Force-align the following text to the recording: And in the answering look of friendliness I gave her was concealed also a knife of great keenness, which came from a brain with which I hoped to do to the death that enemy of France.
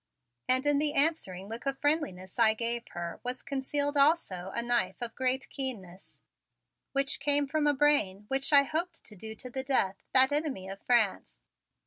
And 0.49 0.65
in 0.65 0.79
the 0.79 0.93
answering 0.93 1.47
look 1.47 1.67
of 1.67 1.77
friendliness 1.77 2.39
I 2.39 2.55
gave 2.55 2.87
her 2.93 3.19
was 3.23 3.43
concealed 3.43 3.95
also 3.95 4.49
a 4.55 4.63
knife 4.63 4.95
of 4.99 5.13
great 5.13 5.47
keenness, 5.51 6.17
which 6.91 7.19
came 7.19 7.45
from 7.45 7.67
a 7.67 7.73
brain 7.75 8.21
with 8.21 8.29
which 8.29 8.51
I 8.51 8.63
hoped 8.63 9.03
to 9.03 9.15
do 9.15 9.35
to 9.35 9.51
the 9.51 9.61
death 9.63 9.97
that 10.11 10.31
enemy 10.31 10.67
of 10.67 10.81
France. 10.81 11.37